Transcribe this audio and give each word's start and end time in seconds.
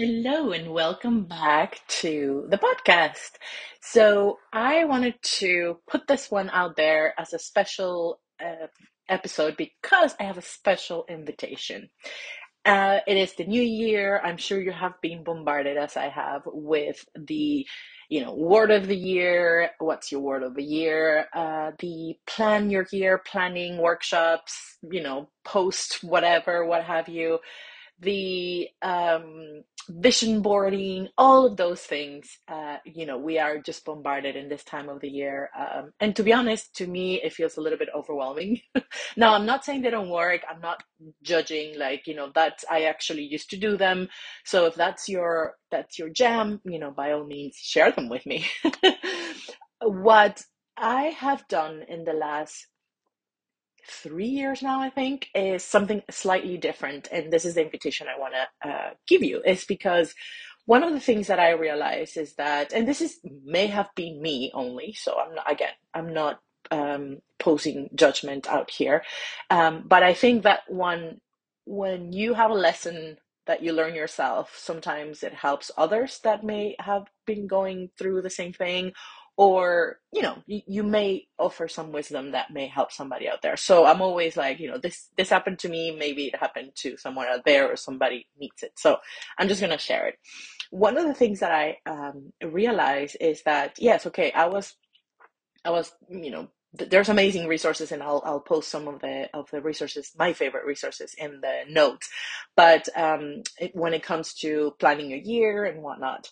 Hello 0.00 0.52
and 0.52 0.72
welcome 0.72 1.24
back 1.24 1.82
to 1.88 2.46
the 2.48 2.56
podcast. 2.56 3.32
So, 3.82 4.38
I 4.50 4.86
wanted 4.86 5.16
to 5.40 5.76
put 5.86 6.06
this 6.06 6.30
one 6.30 6.48
out 6.54 6.74
there 6.74 7.12
as 7.18 7.34
a 7.34 7.38
special 7.38 8.18
uh, 8.42 8.68
episode 9.10 9.58
because 9.58 10.16
I 10.18 10.22
have 10.22 10.38
a 10.38 10.42
special 10.42 11.04
invitation. 11.06 11.90
Uh, 12.64 13.00
it 13.06 13.18
is 13.18 13.34
the 13.34 13.44
new 13.44 13.60
year. 13.60 14.22
I'm 14.24 14.38
sure 14.38 14.58
you 14.58 14.72
have 14.72 14.94
been 15.02 15.22
bombarded, 15.22 15.76
as 15.76 15.98
I 15.98 16.08
have, 16.08 16.44
with 16.46 17.04
the 17.14 17.66
you 18.08 18.24
know 18.24 18.34
word 18.34 18.70
of 18.70 18.86
the 18.86 18.96
year. 18.96 19.68
What's 19.80 20.10
your 20.10 20.22
word 20.22 20.44
of 20.44 20.54
the 20.54 20.64
year? 20.64 21.26
Uh, 21.34 21.72
the 21.78 22.14
plan 22.26 22.70
your 22.70 22.86
year 22.90 23.18
planning 23.18 23.76
workshops. 23.76 24.78
You 24.80 25.02
know, 25.02 25.28
post 25.44 26.02
whatever, 26.02 26.64
what 26.64 26.84
have 26.84 27.10
you 27.10 27.40
the 28.00 28.68
um, 28.82 29.62
vision 29.88 30.40
boarding, 30.42 31.08
all 31.18 31.46
of 31.46 31.56
those 31.56 31.80
things, 31.80 32.38
uh, 32.48 32.76
you 32.84 33.06
know, 33.06 33.18
we 33.18 33.38
are 33.38 33.58
just 33.58 33.84
bombarded 33.84 34.36
in 34.36 34.48
this 34.48 34.64
time 34.64 34.88
of 34.88 35.00
the 35.00 35.08
year. 35.08 35.50
Um, 35.58 35.92
and 36.00 36.14
to 36.16 36.22
be 36.22 36.32
honest, 36.32 36.74
to 36.76 36.86
me, 36.86 37.20
it 37.22 37.32
feels 37.32 37.56
a 37.56 37.60
little 37.60 37.78
bit 37.78 37.88
overwhelming. 37.94 38.60
now, 39.16 39.34
I'm 39.34 39.46
not 39.46 39.64
saying 39.64 39.82
they 39.82 39.90
don't 39.90 40.10
work. 40.10 40.42
I'm 40.48 40.60
not 40.60 40.82
judging, 41.22 41.78
like, 41.78 42.06
you 42.06 42.14
know, 42.14 42.30
that 42.34 42.62
I 42.70 42.82
actually 42.84 43.24
used 43.24 43.50
to 43.50 43.56
do 43.56 43.76
them. 43.76 44.08
So 44.44 44.66
if 44.66 44.74
that's 44.74 45.08
your, 45.08 45.54
that's 45.70 45.98
your 45.98 46.08
jam, 46.08 46.60
you 46.64 46.78
know, 46.78 46.90
by 46.90 47.12
all 47.12 47.24
means, 47.24 47.56
share 47.56 47.92
them 47.92 48.08
with 48.08 48.24
me. 48.26 48.46
what 49.82 50.42
I 50.76 51.04
have 51.04 51.46
done 51.48 51.82
in 51.88 52.04
the 52.04 52.12
last 52.12 52.66
three 53.86 54.26
years 54.26 54.62
now, 54.62 54.80
I 54.80 54.90
think, 54.90 55.28
is 55.34 55.64
something 55.64 56.02
slightly 56.10 56.58
different. 56.58 57.08
And 57.12 57.32
this 57.32 57.44
is 57.44 57.54
the 57.54 57.64
invitation 57.64 58.06
I 58.08 58.18
want 58.18 58.34
to 58.34 58.68
uh, 58.68 58.90
give 59.06 59.22
you, 59.22 59.42
is 59.44 59.64
because 59.64 60.14
one 60.66 60.82
of 60.84 60.92
the 60.92 61.00
things 61.00 61.26
that 61.28 61.40
I 61.40 61.50
realize 61.50 62.16
is 62.16 62.34
that, 62.34 62.72
and 62.72 62.86
this 62.86 63.00
is 63.00 63.20
may 63.44 63.66
have 63.68 63.88
been 63.96 64.20
me 64.22 64.50
only, 64.54 64.92
so 64.92 65.18
I'm 65.18 65.34
not, 65.34 65.50
again, 65.50 65.74
I'm 65.94 66.12
not 66.14 66.40
um, 66.70 67.18
posing 67.38 67.90
judgment 67.94 68.46
out 68.48 68.70
here, 68.70 69.02
um, 69.50 69.84
but 69.86 70.02
I 70.02 70.14
think 70.14 70.44
that 70.44 70.60
one, 70.68 71.20
when 71.64 72.12
you 72.12 72.34
have 72.34 72.50
a 72.50 72.54
lesson 72.54 73.16
that 73.46 73.62
you 73.62 73.72
learn 73.72 73.94
yourself, 73.94 74.56
sometimes 74.56 75.22
it 75.22 75.34
helps 75.34 75.70
others 75.76 76.20
that 76.22 76.44
may 76.44 76.76
have 76.78 77.04
been 77.26 77.46
going 77.48 77.90
through 77.98 78.22
the 78.22 78.30
same 78.30 78.52
thing 78.52 78.92
or 79.36 79.98
you 80.12 80.22
know 80.22 80.36
you, 80.46 80.60
you 80.66 80.82
may 80.82 81.26
offer 81.38 81.68
some 81.68 81.92
wisdom 81.92 82.32
that 82.32 82.50
may 82.52 82.66
help 82.66 82.92
somebody 82.92 83.28
out 83.28 83.42
there. 83.42 83.56
So 83.56 83.86
i'm 83.86 84.02
always 84.02 84.36
like 84.36 84.60
you 84.60 84.70
know 84.70 84.78
this 84.78 85.08
this 85.16 85.30
happened 85.30 85.58
to 85.60 85.68
me 85.68 85.90
maybe 85.96 86.26
it 86.26 86.36
happened 86.36 86.72
to 86.76 86.96
someone 86.96 87.26
out 87.26 87.44
there 87.44 87.70
or 87.70 87.76
somebody 87.76 88.26
needs 88.38 88.62
it. 88.62 88.72
So 88.76 88.98
i'm 89.38 89.48
just 89.48 89.60
going 89.60 89.72
to 89.72 89.78
share 89.78 90.08
it. 90.08 90.18
One 90.70 90.98
of 90.98 91.06
the 91.06 91.14
things 91.14 91.40
that 91.40 91.52
i 91.52 91.78
um, 91.86 92.32
realized 92.42 93.16
is 93.20 93.42
that 93.44 93.76
yes 93.78 94.06
okay 94.06 94.32
i 94.32 94.46
was 94.46 94.74
i 95.64 95.70
was 95.70 95.92
you 96.08 96.30
know 96.30 96.48
there's 96.72 97.08
amazing 97.08 97.48
resources 97.48 97.90
and 97.90 98.02
I'll, 98.02 98.22
I'll 98.24 98.40
post 98.40 98.68
some 98.70 98.86
of 98.86 99.00
the 99.00 99.28
of 99.34 99.50
the 99.50 99.60
resources 99.60 100.12
my 100.16 100.32
favorite 100.32 100.64
resources 100.64 101.14
in 101.18 101.40
the 101.40 101.62
notes. 101.68 102.08
But 102.56 102.88
um, 102.96 103.42
it, 103.58 103.74
when 103.74 103.92
it 103.92 104.04
comes 104.04 104.34
to 104.34 104.74
planning 104.78 105.12
a 105.12 105.16
year 105.16 105.64
and 105.64 105.82
whatnot 105.82 106.30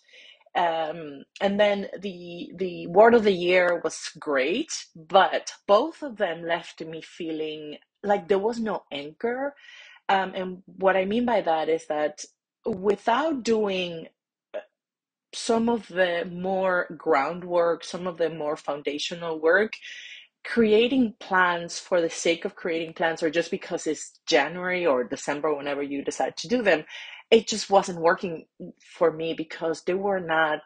um, 0.56 1.24
and 1.40 1.60
then 1.60 1.88
the 2.00 2.52
the 2.56 2.86
word 2.88 3.14
of 3.14 3.24
the 3.24 3.32
year 3.32 3.80
was 3.84 4.10
great, 4.18 4.72
but 4.96 5.52
both 5.66 6.02
of 6.02 6.16
them 6.16 6.44
left 6.44 6.80
me 6.84 7.02
feeling 7.02 7.78
like 8.02 8.28
there 8.28 8.38
was 8.38 8.60
no 8.60 8.84
anchor. 8.92 9.54
Um, 10.08 10.32
and 10.34 10.62
what 10.66 10.96
I 10.96 11.04
mean 11.06 11.26
by 11.26 11.42
that 11.42 11.68
is 11.68 11.86
that 11.88 12.24
without 12.66 13.42
doing 13.44 14.08
uh, 14.54 14.60
some 15.34 15.68
of 15.68 15.88
the 15.88 16.28
more 16.32 16.86
groundwork, 16.98 17.84
some 17.84 18.06
of 18.06 18.18
the 18.18 18.30
more 18.30 18.56
foundational 18.56 19.40
work, 19.40 19.74
creating 20.44 21.14
plans 21.20 21.78
for 21.78 22.00
the 22.00 22.10
sake 22.10 22.44
of 22.44 22.56
creating 22.56 22.94
plans 22.94 23.22
or 23.22 23.30
just 23.30 23.50
because 23.50 23.86
it's 23.86 24.18
January 24.26 24.86
or 24.86 25.04
December, 25.04 25.54
whenever 25.54 25.82
you 25.82 26.02
decide 26.04 26.36
to 26.38 26.48
do 26.48 26.62
them, 26.62 26.84
it 27.30 27.46
just 27.46 27.68
wasn't 27.70 28.00
working 28.00 28.46
for 28.96 29.12
me 29.12 29.34
because 29.34 29.82
they 29.82 29.94
were 29.94 30.20
not 30.20 30.60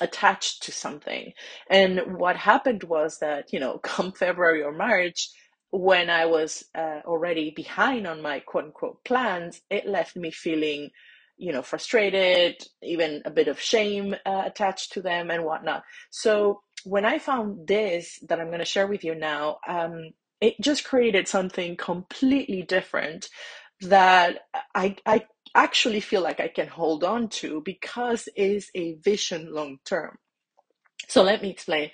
attached 0.00 0.62
to 0.64 0.72
something. 0.72 1.32
And 1.68 2.18
what 2.18 2.36
happened 2.36 2.84
was 2.84 3.18
that, 3.18 3.52
you 3.52 3.60
know, 3.60 3.78
come 3.82 4.12
February 4.12 4.62
or 4.62 4.72
March, 4.72 5.30
when 5.70 6.08
I 6.08 6.26
was 6.26 6.64
uh, 6.76 7.00
already 7.04 7.50
behind 7.50 8.06
on 8.06 8.22
my 8.22 8.40
quote 8.40 8.66
unquote 8.66 9.04
plans, 9.04 9.60
it 9.70 9.86
left 9.88 10.14
me 10.14 10.30
feeling, 10.30 10.90
you 11.36 11.52
know, 11.52 11.62
frustrated, 11.62 12.56
even 12.80 13.22
a 13.24 13.30
bit 13.30 13.48
of 13.48 13.60
shame 13.60 14.14
uh, 14.24 14.42
attached 14.46 14.92
to 14.92 15.02
them 15.02 15.30
and 15.30 15.44
whatnot. 15.44 15.82
So 16.10 16.62
when 16.84 17.04
I 17.04 17.18
found 17.18 17.66
this 17.66 18.18
that 18.28 18.40
I'm 18.40 18.48
going 18.48 18.58
to 18.60 18.64
share 18.64 18.86
with 18.86 19.04
you 19.04 19.14
now, 19.14 19.58
um, 19.66 20.10
it 20.40 20.60
just 20.60 20.84
created 20.84 21.28
something 21.28 21.76
completely 21.76 22.62
different 22.62 23.28
that 23.80 24.40
I, 24.74 24.96
I 25.06 25.26
actually 25.54 26.00
feel 26.00 26.22
like 26.22 26.40
I 26.40 26.48
can 26.48 26.68
hold 26.68 27.04
on 27.04 27.28
to 27.28 27.62
because 27.64 28.28
it's 28.36 28.70
a 28.74 28.94
vision 28.94 29.52
long 29.52 29.78
term. 29.84 30.18
So 31.08 31.22
let 31.22 31.42
me 31.42 31.50
explain. 31.50 31.90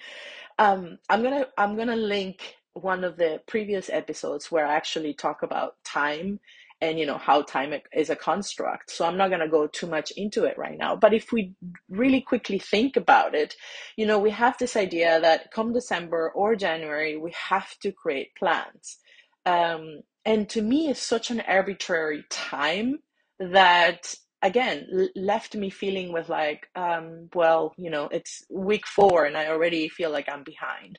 Um, 0.59 0.99
I'm 1.09 1.23
gonna 1.23 1.47
I'm 1.57 1.77
gonna 1.77 1.97
link 1.97 2.57
one 2.75 3.05
of 3.05 3.17
the 3.17 3.41
previous 3.47 3.91
episodes 3.91 4.51
where 4.51 4.67
I 4.67 4.75
actually 4.75 5.15
talk 5.15 5.43
about 5.43 5.75
time 5.85 6.41
and 6.81 6.99
you 6.99 7.07
know 7.07 7.19
how 7.19 7.43
time 7.43 7.73
is 7.93 8.11
a 8.11 8.17
construct. 8.17 8.91
So 8.91 9.05
i'm 9.07 9.17
not 9.17 9.29
going 9.29 9.41
to 9.41 9.49
go 9.49 9.67
too 9.67 9.87
much 9.87 10.13
into 10.17 10.45
it 10.45 10.59
right 10.59 10.79
now. 10.79 10.97
But 10.97 11.15
if 11.15 11.33
we 11.33 11.55
really 11.89 12.21
quickly 12.21 12.59
think 12.59 12.97
about 12.97 13.35
it 13.35 13.55
you 13.97 14.07
know 14.07 14.19
we 14.19 14.31
have 14.31 14.57
this 14.59 14.77
idea 14.77 15.21
that 15.21 15.51
come 15.53 15.73
december 15.73 16.31
or 16.35 16.57
january 16.57 17.17
we 17.17 17.33
have 17.51 17.69
to 17.83 17.93
create 17.93 18.35
plans. 18.39 18.99
Um, 19.47 20.01
and 20.25 20.49
to 20.51 20.63
me 20.63 20.89
it's 20.89 21.03
such 21.03 21.31
an 21.31 21.41
arbitrary 21.41 22.25
time 22.31 22.99
that 23.39 24.15
again 24.43 24.87
left 25.17 25.55
me 25.55 25.71
feeling 25.71 26.13
with 26.13 26.29
like 26.29 26.69
um, 26.77 27.29
well 27.35 27.75
you 27.77 27.91
know 27.91 28.09
it's 28.11 28.45
week 28.51 28.87
four 28.87 29.25
and 29.25 29.37
i 29.37 29.49
already 29.49 29.89
feel 29.89 30.11
like 30.11 30.29
i'm 30.33 30.45
behind. 30.45 30.99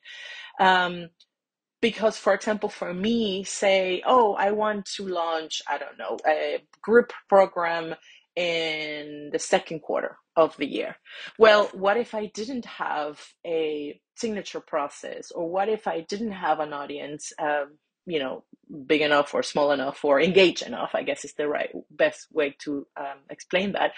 Um, 0.59 1.09
because 1.81 2.17
for 2.17 2.33
example 2.33 2.69
for 2.69 2.93
me 2.93 3.43
say 3.43 4.01
oh 4.05 4.33
i 4.35 4.51
want 4.51 4.85
to 4.85 5.07
launch 5.07 5.61
i 5.67 5.77
don't 5.77 5.97
know 5.97 6.17
a 6.27 6.63
group 6.81 7.11
program 7.27 7.95
in 8.35 9.29
the 9.31 9.39
second 9.39 9.81
quarter 9.81 10.17
of 10.35 10.55
the 10.57 10.65
year. 10.65 10.95
Well 11.37 11.69
what 11.73 11.97
if 11.97 12.15
i 12.15 12.27
didn't 12.27 12.65
have 12.65 13.21
a 13.45 13.99
signature 14.15 14.61
process? 14.61 15.31
Or 15.31 15.49
what 15.49 15.69
if 15.69 15.87
i 15.87 16.01
didn't 16.01 16.31
have 16.31 16.59
an 16.59 16.73
audience? 16.73 17.31
Um, 17.39 17.77
you 18.11 18.19
know 18.19 18.43
big 18.85 19.01
enough 19.01 19.33
or 19.33 19.43
small 19.43 19.71
enough 19.71 20.03
or 20.05 20.21
engaged 20.21 20.63
enough 20.63 20.91
i 20.93 21.03
guess 21.03 21.25
is 21.25 21.33
the 21.33 21.47
right 21.47 21.71
best 21.89 22.27
way 22.31 22.55
to 22.59 22.87
um, 22.97 23.19
explain 23.29 23.73
that. 23.73 23.91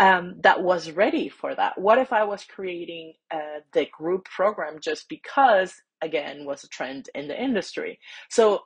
Um, 0.00 0.36
that 0.42 0.62
was 0.62 0.92
ready 0.92 1.28
for 1.28 1.54
that. 1.54 1.78
What 1.78 1.98
if 1.98 2.12
i 2.12 2.24
was 2.24 2.44
creating 2.44 3.14
uh, 3.30 3.60
the 3.72 3.86
group 3.86 4.24
program 4.26 4.78
just 4.80 5.08
because 5.08 5.74
again 6.00 6.44
was 6.44 6.62
a 6.64 6.68
trend 6.68 7.10
in 7.14 7.28
the 7.28 7.40
industry? 7.40 7.98
So 8.28 8.62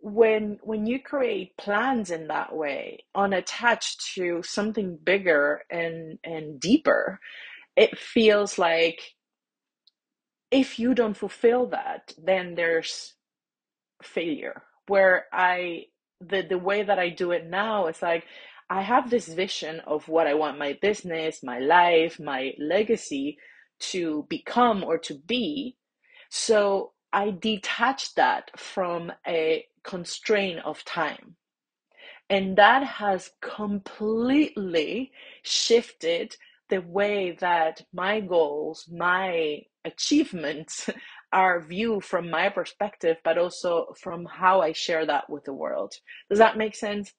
when 0.00 0.58
when 0.62 0.86
you 0.86 0.98
create 1.02 1.56
plans 1.58 2.10
in 2.10 2.28
that 2.28 2.54
way 2.54 3.04
unattached 3.14 4.14
to 4.14 4.42
something 4.42 4.98
bigger 5.04 5.62
and 5.70 6.18
and 6.24 6.58
deeper 6.58 7.20
it 7.76 7.98
feels 7.98 8.58
like 8.58 8.98
if 10.50 10.78
you 10.78 10.94
don't 10.94 11.18
fulfill 11.18 11.66
that 11.66 12.14
then 12.16 12.54
there's 12.54 13.14
failure 14.02 14.62
where 14.88 15.26
i 15.32 15.82
the 16.20 16.42
the 16.48 16.58
way 16.58 16.82
that 16.82 16.98
i 16.98 17.08
do 17.08 17.32
it 17.32 17.46
now 17.46 17.86
is 17.86 18.02
like 18.02 18.24
i 18.70 18.82
have 18.82 19.10
this 19.10 19.28
vision 19.28 19.80
of 19.86 20.08
what 20.08 20.26
i 20.26 20.34
want 20.34 20.58
my 20.58 20.78
business 20.82 21.42
my 21.42 21.58
life 21.60 22.20
my 22.20 22.52
legacy 22.58 23.38
to 23.80 24.26
become 24.28 24.84
or 24.84 24.98
to 24.98 25.14
be. 25.26 25.76
So 26.30 26.92
i 27.12 27.30
detach 27.30 28.14
that 28.14 28.50
from 28.58 29.12
a 29.26 29.66
constraint 29.84 30.60
of 30.64 30.84
time. 30.84 31.36
And 32.30 32.56
that 32.58 32.84
has 32.84 33.30
completely 33.42 35.12
shifted 35.42 36.36
the 36.68 36.80
way 36.80 37.36
that 37.40 37.82
my 37.92 38.20
goals 38.20 38.88
my 38.92 39.62
achievements 39.84 40.88
are 41.32 41.60
view 41.60 42.00
from 42.00 42.30
my 42.30 42.48
perspective, 42.50 43.18
but 43.24 43.38
also 43.38 43.94
from 44.00 44.26
how 44.26 44.60
I 44.62 44.72
share 44.72 45.06
that 45.06 45.30
with 45.30 45.44
the 45.44 45.54
world. 45.54 45.94
Does 46.30 46.38
that 46.38 46.58
make 46.58 46.74
sense? 46.76 47.12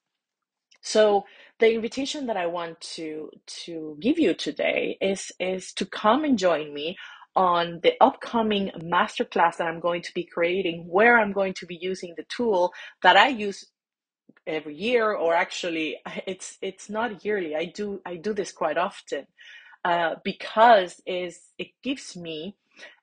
So 0.82 1.24
the 1.60 1.74
invitation 1.74 2.26
that 2.26 2.36
I 2.36 2.46
want 2.46 2.80
to 2.96 3.30
to 3.64 3.96
give 4.00 4.18
you 4.18 4.34
today 4.34 4.98
is 5.00 5.32
is 5.40 5.72
to 5.74 5.86
come 5.86 6.24
and 6.24 6.38
join 6.38 6.74
me 6.74 6.96
on 7.36 7.80
the 7.82 7.94
upcoming 8.00 8.70
masterclass 8.82 9.58
that 9.58 9.68
I'm 9.68 9.80
going 9.80 10.02
to 10.02 10.14
be 10.14 10.24
creating, 10.24 10.86
where 10.88 11.18
I'm 11.20 11.32
going 11.32 11.54
to 11.54 11.66
be 11.66 11.78
using 11.80 12.14
the 12.16 12.24
tool 12.28 12.72
that 13.02 13.16
I 13.16 13.28
use 13.28 13.64
every 14.48 14.76
year 14.76 15.14
or 15.14 15.34
actually 15.34 15.98
it's 16.28 16.58
it's 16.62 16.90
not 16.90 17.24
yearly 17.24 17.56
i 17.56 17.66
do 17.66 18.02
i 18.06 18.16
do 18.16 18.34
this 18.34 18.52
quite 18.52 18.78
often 18.78 19.26
uh, 19.86 20.16
because 20.24 21.02
is 21.06 21.40
it 21.58 21.68
gives 21.84 22.16
me 22.16 22.56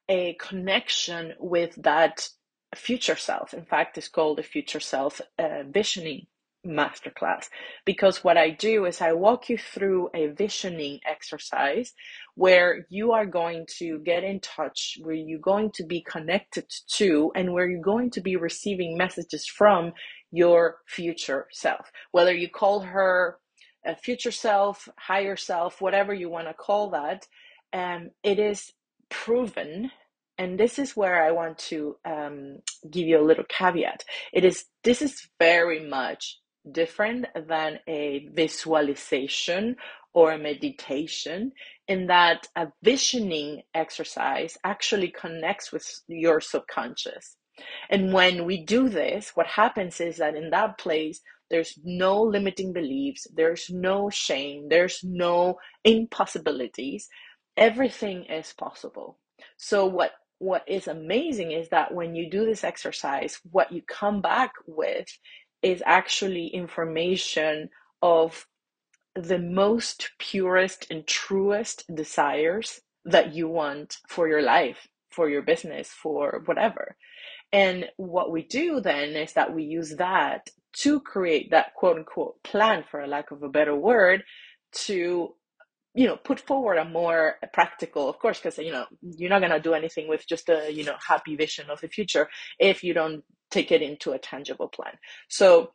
a 0.10 0.36
connection 0.40 1.34
with 1.40 1.76
that 1.84 2.28
future 2.76 3.16
self 3.16 3.54
in 3.54 3.66
fact 3.66 3.98
it's 3.98 4.10
called 4.10 4.40
a 4.40 4.44
future 4.44 4.82
self 4.82 5.22
uh, 5.40 5.64
visioning 5.70 6.28
masterclass 6.68 7.46
because 7.86 8.24
what 8.24 8.38
I 8.38 8.50
do 8.50 8.86
is 8.86 9.02
I 9.02 9.14
walk 9.14 9.50
you 9.50 9.58
through 9.58 10.10
a 10.14 10.28
visioning 10.28 11.00
exercise 11.06 11.94
where 12.36 12.86
you 12.90 13.14
are 13.14 13.26
going 13.26 13.66
to 13.78 14.00
get 14.00 14.24
in 14.24 14.40
touch, 14.42 14.98
where 15.02 15.16
you're 15.16 15.40
going 15.40 15.72
to 15.76 15.86
be 15.86 16.02
connected 16.02 16.66
to, 16.96 17.32
and 17.36 17.54
where 17.54 17.68
you're 17.70 17.82
going 17.82 18.12
to 18.12 18.22
be 18.22 18.36
receiving 18.36 18.98
messages 18.98 19.46
from 19.48 19.94
your 20.32 20.78
future 20.88 21.48
self. 21.52 21.92
Whether 22.12 22.34
you 22.34 22.50
call 22.50 22.82
her 22.82 23.40
a 23.86 23.96
future 23.96 24.32
self, 24.32 24.90
higher 24.98 25.38
self, 25.38 25.82
whatever 25.82 26.14
you 26.14 26.30
want 26.30 26.48
to 26.48 26.54
call 26.54 26.92
that, 26.92 27.26
um, 27.74 28.12
it 28.24 28.40
is 28.40 28.72
proven 29.10 29.92
and 30.40 30.58
this 30.58 30.80
is 30.80 30.96
where 30.96 31.22
I 31.24 31.32
want 31.32 31.58
to 31.70 31.98
um, 32.06 32.60
give 32.90 33.06
you 33.06 33.20
a 33.20 33.28
little 33.28 33.44
caveat. 33.50 34.06
It 34.34 34.46
is 34.46 34.66
this 34.86 35.02
is 35.02 35.28
very 35.38 35.82
much 35.88 36.40
different 36.72 37.26
than 37.48 37.80
a 37.88 38.30
visualization 38.34 39.76
or 40.14 40.32
a 40.32 40.38
meditation 40.40 41.52
in 41.88 42.08
that 42.08 42.48
a 42.56 42.70
visioning 42.82 43.64
exercise 43.76 44.58
actually 44.64 45.10
connects 45.10 45.72
with 45.74 45.86
your 46.08 46.40
subconscious. 46.40 47.36
And 47.90 48.14
when 48.14 48.46
we 48.46 48.64
do 48.64 48.88
this, 48.88 49.32
what 49.36 49.48
happens 49.48 50.00
is 50.00 50.18
that 50.18 50.36
in 50.36 50.52
that 50.52 50.78
place, 50.78 51.22
there's 51.50 51.78
no 51.84 52.22
limiting 52.22 52.72
beliefs, 52.72 53.28
there's 53.36 53.70
no 53.70 54.10
shame, 54.10 54.70
there's 54.70 55.02
no 55.04 55.58
impossibilities. 55.84 57.10
Everything 57.58 58.24
is 58.26 58.54
possible. 58.54 59.20
So, 59.58 59.86
what 59.86 60.12
what 60.40 60.64
is 60.68 60.88
amazing 60.88 61.52
is 61.52 61.70
that 61.70 61.94
when 61.94 62.16
you 62.16 62.30
do 62.30 62.46
this 62.46 62.64
exercise, 62.64 63.40
what 63.52 63.72
you 63.72 63.82
come 63.82 64.22
back 64.22 64.54
with 64.66 65.08
is 65.62 65.84
actually 65.86 66.48
information 66.48 67.70
of 68.02 68.48
the 69.16 69.40
most 69.40 70.12
purest 70.18 70.88
and 70.90 71.06
truest 71.06 71.84
desires 71.94 72.82
that 73.06 73.34
you 73.34 73.48
want 73.48 73.98
for 74.08 74.28
your 74.28 74.42
life, 74.42 74.88
for 75.12 75.30
your 75.30 75.42
business, 75.42 75.90
for 75.90 76.42
whatever. 76.46 76.96
And 77.52 77.88
what 77.98 78.32
we 78.32 78.44
do 78.44 78.80
then 78.80 79.10
is 79.10 79.34
that 79.34 79.54
we 79.54 79.64
use 79.64 79.96
that 79.98 80.50
to 80.78 81.00
create 81.02 81.52
that 81.52 81.74
quote 81.76 81.98
unquote 81.98 82.42
plan, 82.44 82.84
for 82.90 83.02
a 83.02 83.08
lack 83.08 83.32
of 83.32 83.44
a 83.44 83.50
better 83.50 83.76
word, 83.76 84.24
to 84.72 85.36
you 86.00 86.08
know 86.08 86.16
put 86.16 86.40
forward 86.40 86.78
a 86.78 86.86
more 86.86 87.36
practical 87.52 88.08
of 88.10 88.18
course 88.20 88.40
because 88.40 88.58
you 88.58 88.72
know 88.72 88.86
you're 89.02 89.30
not 89.30 89.42
going 89.42 89.52
to 89.52 89.60
do 89.60 89.74
anything 89.74 90.08
with 90.08 90.26
just 90.34 90.48
a 90.48 90.72
you 90.72 90.86
know 90.86 90.96
happy 91.06 91.36
vision 91.36 91.70
of 91.70 91.82
the 91.82 91.90
future 91.90 92.30
if 92.58 92.84
you 92.86 92.94
don't 92.94 93.22
take 93.52 93.72
it 93.72 93.82
into 93.82 94.12
a 94.12 94.20
tangible 94.20 94.70
plan. 94.70 94.94
So 95.28 95.72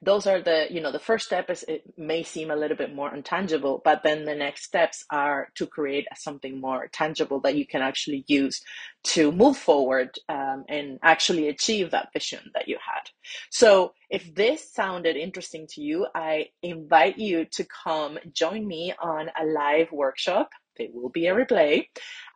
those 0.00 0.26
are 0.26 0.40
the 0.40 0.66
you 0.70 0.80
know 0.80 0.92
the 0.92 0.98
first 0.98 1.26
step 1.26 1.50
is 1.50 1.64
it 1.68 1.82
may 1.96 2.22
seem 2.22 2.50
a 2.50 2.56
little 2.56 2.76
bit 2.76 2.94
more 2.94 3.14
intangible 3.14 3.82
but 3.84 4.02
then 4.02 4.24
the 4.24 4.34
next 4.34 4.64
steps 4.64 5.04
are 5.10 5.48
to 5.54 5.66
create 5.66 6.06
something 6.14 6.60
more 6.60 6.88
tangible 6.92 7.40
that 7.40 7.56
you 7.56 7.66
can 7.66 7.82
actually 7.82 8.24
use 8.26 8.62
to 9.02 9.32
move 9.32 9.56
forward 9.56 10.10
um, 10.28 10.64
and 10.68 10.98
actually 11.02 11.48
achieve 11.48 11.90
that 11.90 12.12
vision 12.12 12.50
that 12.54 12.68
you 12.68 12.76
had 12.76 13.10
so 13.50 13.92
if 14.10 14.34
this 14.34 14.72
sounded 14.72 15.16
interesting 15.16 15.66
to 15.68 15.82
you 15.82 16.06
i 16.14 16.46
invite 16.62 17.18
you 17.18 17.44
to 17.44 17.64
come 17.64 18.18
join 18.32 18.66
me 18.66 18.94
on 19.00 19.28
a 19.40 19.44
live 19.44 19.90
workshop 19.92 20.50
there 20.76 20.88
will 20.92 21.10
be 21.10 21.26
a 21.26 21.34
replay. 21.34 21.86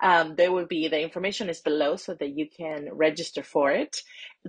Um, 0.03 0.37
there 0.37 0.53
will 0.53 0.67
be 0.67 0.89
the 0.89 1.01
information 1.01 1.49
is 1.49 1.61
below 1.61 1.97
so 1.97 2.15
that 2.15 2.37
you 2.37 2.49
can 2.49 2.89
register 2.93 3.43
for 3.43 3.71
it. 3.71 3.97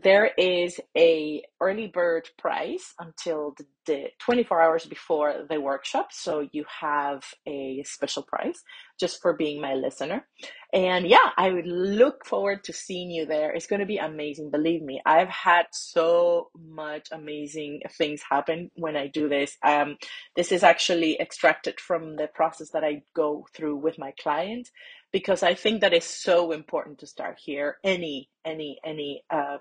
There 0.03 0.29
is 0.38 0.79
a 0.95 1.41
early 1.59 1.88
bird 1.88 2.29
price 2.38 2.94
until 2.99 3.55
the, 3.57 3.65
the 3.88 4.05
24 4.19 4.61
hours 4.61 4.85
before 4.85 5.45
the 5.49 5.59
workshop, 5.59 6.09
so 6.11 6.47
you 6.51 6.65
have 6.81 7.23
a 7.47 7.81
special 7.83 8.21
price 8.21 8.61
just 8.99 9.19
for 9.23 9.33
being 9.33 9.59
my 9.59 9.73
listener. 9.73 10.27
And 10.71 11.07
yeah, 11.07 11.31
I 11.35 11.49
would 11.49 11.65
look 11.65 12.27
forward 12.27 12.63
to 12.65 12.73
seeing 12.73 13.09
you 13.09 13.25
there. 13.25 13.51
It's 13.51 13.65
going 13.65 13.79
to 13.79 13.88
be 13.88 13.97
amazing. 13.97 14.51
Believe 14.51 14.83
me, 14.83 15.01
I've 15.03 15.29
had 15.29 15.65
so 15.71 16.49
much 16.55 17.07
amazing 17.11 17.81
things 17.97 18.21
happen 18.29 18.69
when 18.75 18.95
I 18.95 19.07
do 19.07 19.27
this. 19.27 19.57
Um, 19.63 19.97
this 20.35 20.51
is 20.51 20.61
actually 20.61 21.19
extracted 21.19 21.79
from 21.79 22.17
the 22.17 22.27
process 22.27 22.69
that 22.71 22.83
I 22.83 23.01
go 23.15 23.47
through 23.55 23.77
with 23.77 23.97
my 23.97 24.13
clients 24.21 24.69
because 25.11 25.41
I 25.41 25.55
think 25.55 25.81
that 25.81 25.94
is 25.94 26.03
so 26.03 26.51
important 26.51 26.99
to 26.99 27.07
start 27.07 27.39
here. 27.44 27.77
Any, 27.83 28.29
any, 28.45 28.79
any, 28.85 29.23
uh, 29.31 29.57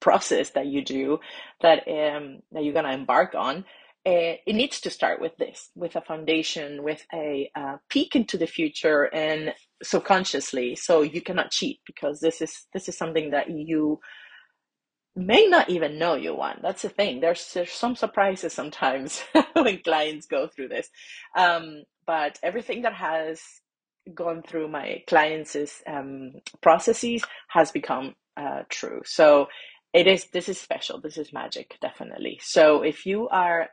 process 0.00 0.50
that 0.50 0.66
you 0.66 0.82
do 0.84 1.18
that 1.60 1.86
um, 1.88 2.40
that 2.52 2.64
you're 2.64 2.74
to 2.74 2.92
embark 2.92 3.34
on 3.34 3.64
uh, 4.06 4.40
it 4.46 4.54
needs 4.54 4.80
to 4.80 4.90
start 4.90 5.20
with 5.20 5.36
this, 5.36 5.70
with 5.74 5.94
a 5.94 6.00
foundation, 6.00 6.82
with 6.82 7.04
a 7.12 7.50
uh, 7.54 7.76
peek 7.90 8.16
into 8.16 8.38
the 8.38 8.46
future, 8.46 9.04
and 9.14 9.52
subconsciously. 9.82 10.76
So 10.76 11.02
you 11.02 11.20
cannot 11.20 11.50
cheat 11.50 11.80
because 11.84 12.20
this 12.20 12.40
is 12.40 12.66
this 12.72 12.88
is 12.88 12.96
something 12.96 13.32
that 13.32 13.50
you 13.50 14.00
may 15.14 15.46
not 15.46 15.68
even 15.68 15.98
know 15.98 16.14
you 16.14 16.34
want. 16.34 16.62
That's 16.62 16.82
the 16.82 16.88
thing. 16.88 17.20
There's 17.20 17.52
there's 17.52 17.72
some 17.72 17.96
surprises 17.96 18.54
sometimes 18.54 19.22
when 19.52 19.82
clients 19.82 20.26
go 20.26 20.48
through 20.48 20.68
this, 20.68 20.88
um, 21.36 21.82
but 22.06 22.38
everything 22.42 22.82
that 22.82 22.94
has 22.94 23.42
gone 24.14 24.42
through 24.42 24.68
my 24.68 25.02
clients' 25.06 25.82
um, 25.86 26.32
processes 26.62 27.22
has 27.48 27.72
become 27.72 28.14
uh, 28.38 28.62
true. 28.70 29.02
So 29.04 29.48
it 29.92 30.06
is 30.06 30.26
this 30.32 30.48
is 30.48 30.58
special. 30.60 31.00
This 31.00 31.18
is 31.18 31.32
magic, 31.32 31.76
definitely. 31.80 32.38
So 32.42 32.82
if 32.82 33.06
you 33.06 33.28
are 33.28 33.68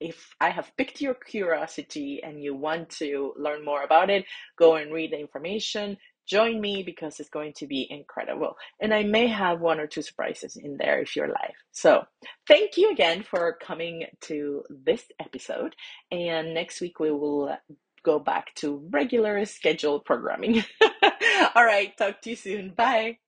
if 0.00 0.34
I 0.40 0.50
have 0.50 0.72
picked 0.78 1.00
your 1.00 1.14
curiosity 1.14 2.22
and 2.24 2.42
you 2.42 2.54
want 2.54 2.88
to 2.98 3.34
learn 3.38 3.64
more 3.64 3.82
about 3.82 4.08
it, 4.10 4.24
go 4.58 4.76
and 4.76 4.92
read 4.92 5.12
the 5.12 5.20
information. 5.20 5.98
Join 6.26 6.60
me 6.60 6.82
because 6.84 7.20
it's 7.20 7.28
going 7.28 7.52
to 7.56 7.66
be 7.66 7.86
incredible. 7.90 8.56
And 8.80 8.94
I 8.94 9.02
may 9.02 9.26
have 9.26 9.60
one 9.60 9.80
or 9.80 9.86
two 9.86 10.02
surprises 10.02 10.56
in 10.56 10.76
there 10.78 11.00
if 11.00 11.16
you're 11.16 11.28
live. 11.28 11.54
So, 11.72 12.04
thank 12.46 12.76
you 12.76 12.90
again 12.92 13.24
for 13.24 13.58
coming 13.60 14.04
to 14.22 14.62
this 14.70 15.04
episode. 15.20 15.74
And 16.10 16.54
next 16.54 16.80
week 16.80 17.00
we 17.00 17.10
will 17.10 17.56
go 18.04 18.18
back 18.18 18.54
to 18.56 18.86
regular 18.90 19.44
scheduled 19.44 20.04
programming. 20.04 20.64
All 21.54 21.64
right, 21.64 21.96
talk 21.96 22.22
to 22.22 22.30
you 22.30 22.36
soon. 22.36 22.70
Bye. 22.70 23.18